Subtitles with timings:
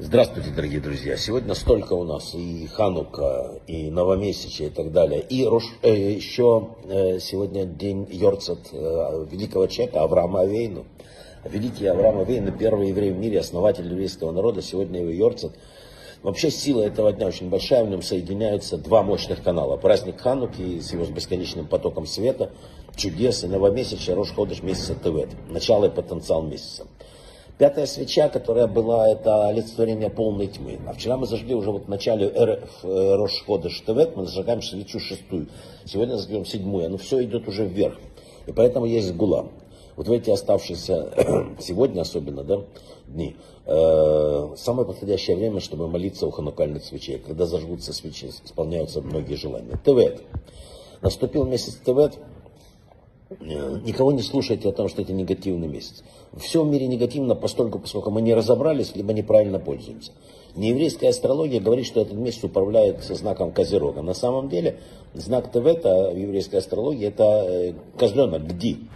[0.00, 1.16] Здравствуйте, дорогие друзья.
[1.16, 5.20] Сегодня столько у нас и Ханука, и Новомесячие и так далее.
[5.20, 10.84] И Рош, э, еще э, сегодня день Йорцет э, великого человека Авраама Авейну.
[11.44, 15.52] Великий Авраам Авейну, первый еврей в мире, основатель еврейского народа, сегодня его Йорцет.
[16.22, 19.76] Вообще сила этого дня очень большая, в нем соединяются два мощных канала.
[19.76, 22.50] Праздник Хануки с его бесконечным потоком света,
[22.94, 26.86] чудес и новомесячие Рош Ходыш месяца Тевет, начало и потенциал месяца.
[27.58, 30.78] Пятая свеча, которая была, это олицетворение полной тьмы.
[30.86, 35.00] А вчера мы зажгли уже вот в начале РФ э, Рошхода Штевет, мы зажигаем свечу
[35.00, 35.48] шестую.
[35.84, 36.86] Сегодня зажгем седьмую.
[36.86, 37.98] Оно все идет уже вверх.
[38.46, 39.48] И поэтому есть гула.
[39.96, 42.62] Вот в эти оставшиеся, сегодня особенно, да,
[43.06, 47.18] дни, э, самое подходящее время, чтобы молиться у ханукальных свечей.
[47.18, 49.78] Когда зажгутся свечи, исполняются многие желания.
[49.84, 50.22] Тевет.
[51.02, 52.18] Наступил месяц Тевет.
[53.40, 56.02] Э, никого не слушайте о том, что это негативный месяц.
[56.36, 60.12] Все в мире негативно постольку, поскольку мы не разобрались, либо неправильно пользуемся.
[60.54, 64.02] Нееврейская астрология говорит, что этот месяц управляет знаком Козерога.
[64.02, 64.78] На самом деле
[65.14, 68.88] знак Тевета в еврейской астрологии это э, козленок, гди.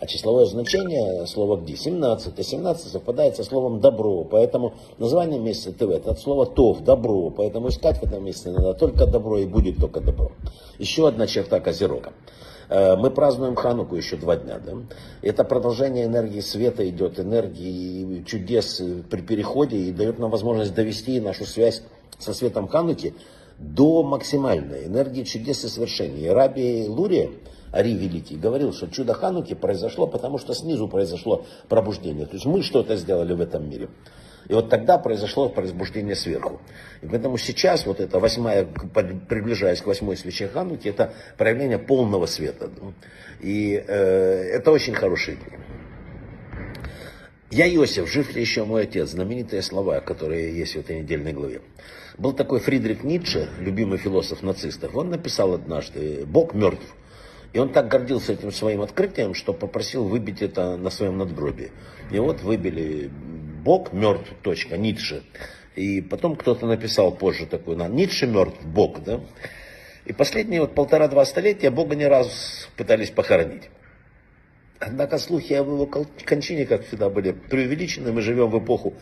[0.00, 2.38] А числовое значение слова «гди» 17.
[2.38, 4.24] А 17 совпадает со словом «добро».
[4.24, 7.28] Поэтому название месяца Тевет от слова «тов», «добро».
[7.28, 10.32] Поэтому искать в этом месяце надо только добро и будет только добро.
[10.78, 12.14] Еще одна черта Козерога.
[12.70, 14.58] Э, мы празднуем Хануку еще два дня.
[14.58, 14.72] Да?
[15.20, 21.44] Это продолжение энергии света идет, энергии чудес при переходе и дает нам возможность довести нашу
[21.44, 21.82] связь
[22.18, 23.12] со светом Хануки
[23.58, 26.24] до максимальной энергии чудес и совершений.
[26.24, 27.28] И Раби Лурия,
[27.72, 32.26] Ари Великий, говорил, что чудо Хануки произошло, потому что снизу произошло пробуждение.
[32.26, 33.88] То есть мы что-то сделали в этом мире.
[34.48, 36.60] И вот тогда произошло пробуждение сверху.
[37.02, 42.70] И поэтому сейчас вот это восьмая, приближаясь к восьмой свече Хануки, это проявление полного света.
[43.40, 45.60] И э, это очень хороший день.
[47.52, 49.10] Я Иосиф, жив ли еще мой отец?
[49.10, 51.60] Знаменитые слова, которые есть в этой недельной главе.
[52.16, 54.94] Был такой Фридрих Ницше, любимый философ нацистов.
[54.94, 56.94] Он написал однажды, Бог мертв.
[57.52, 61.72] И он так гордился этим своим открытием, что попросил выбить это на своем надгробии.
[62.10, 63.10] И вот выбили
[63.64, 65.22] Бог мертв, точка, Ницше.
[65.74, 69.20] И потом кто-то написал позже такой, на Ницше мертв, Бог, да.
[70.06, 73.64] И последние вот полтора-два столетия Бога не раз пытались похоронить.
[74.78, 78.12] Однако слухи об его кончине, как всегда, были преувеличены.
[78.12, 78.94] Мы живем в эпоху,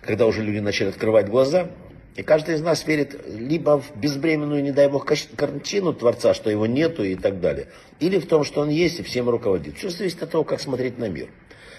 [0.00, 1.68] когда уже люди начали открывать глаза.
[2.14, 6.66] И каждый из нас верит либо в безбременную, не дай бог, картину Творца, что его
[6.66, 7.68] нету и так далее,
[8.00, 9.78] или в том, что он есть и всем руководит.
[9.78, 11.28] Все зависит от того, как смотреть на мир.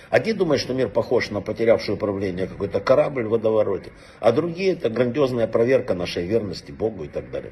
[0.09, 4.89] Одни думают, что мир похож на потерявший управление какой-то корабль в водовороте, а другие это
[4.89, 7.51] грандиозная проверка нашей верности Богу и так далее.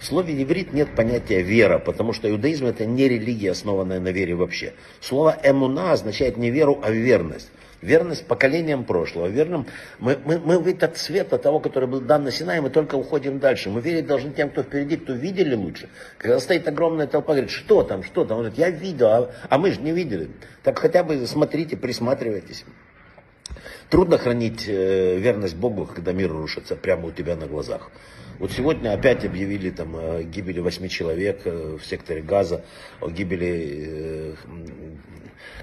[0.00, 4.34] В слове иврит нет понятия вера, потому что иудаизм это не религия, основанная на вере
[4.34, 4.72] вообще.
[5.00, 7.50] Слово эмуна означает не веру, а верность
[7.82, 9.66] верность поколениям прошлого, верным.
[9.98, 13.38] Мы, мы, мы ведь от света того, который был дан на Синае, мы только уходим
[13.38, 13.68] дальше.
[13.68, 15.88] Мы верить должны тем, кто впереди, кто видели лучше.
[16.16, 18.38] Когда стоит огромная толпа, говорит, что там, что там?
[18.38, 20.30] Он говорит, я видел, а, а мы же не видели.
[20.62, 22.64] Так хотя бы смотрите, присматривайтесь.
[23.90, 27.90] Трудно хранить э, верность Богу, когда мир рушится прямо у тебя на глазах.
[28.38, 32.64] Вот сегодня опять объявили там о гибели восьми человек э, в секторе Газа,
[33.00, 34.34] о гибели э,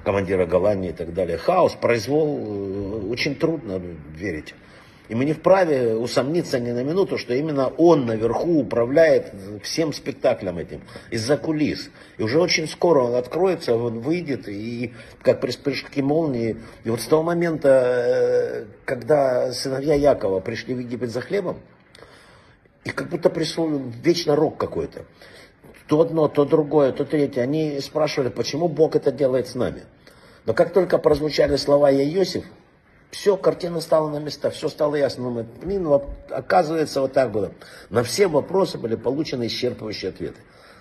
[0.04, 1.38] командира Голландии и так далее.
[1.38, 3.82] Хаос, произвол, э, очень трудно
[4.16, 4.54] верить.
[5.10, 10.60] И мы не вправе усомниться ни на минуту, что именно он наверху управляет всем спектаклем
[10.60, 11.90] этим, из-за кулис.
[12.20, 14.94] И уже очень скоро он откроется, он выйдет, и
[15.24, 16.58] как при вспышке молнии.
[16.84, 21.58] И вот с того момента, э, когда сыновья Якова пришли в Египет за хлебом,
[22.90, 23.70] их как будто пришел
[24.04, 25.06] вечно рок какой-то.
[25.88, 27.42] То одно, то другое, то третье.
[27.42, 29.84] Они спрашивали, почему Бог это делает с нами.
[30.46, 32.46] Но как только прозвучали слова «Я Иосиф»,
[33.12, 35.30] все, картина стала на места, все стало ясно.
[35.30, 37.54] Мы, ну, оказывается, вот так было.
[37.90, 40.40] На все вопросы были получены исчерпывающие ответы.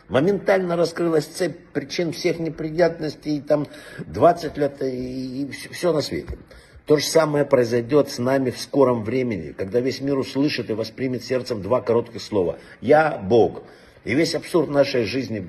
[0.08, 3.66] Моментально раскрылась цепь причин всех неприятностей, и там
[4.06, 6.38] 20 лет и, и все на свете.
[6.88, 11.22] То же самое произойдет с нами в скором времени, когда весь мир услышит и воспримет
[11.22, 12.58] сердцем два коротких слова.
[12.80, 13.62] Я Бог.
[14.04, 15.46] И весь абсурд нашей жизни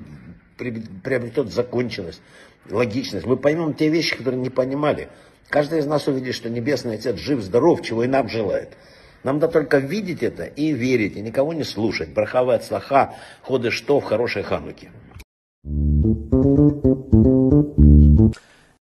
[0.58, 2.20] приобретет законченность,
[2.68, 3.24] логичность.
[3.24, 5.08] Мы поймем те вещи, которые не понимали.
[5.48, 8.76] Каждый из нас увидит, что Небесный Отец жив, здоров, чего и нам желает.
[9.24, 12.10] Нам надо только видеть это и верить, и никого не слушать.
[12.10, 14.90] Брахава от слаха, ходы что в хорошей хануке.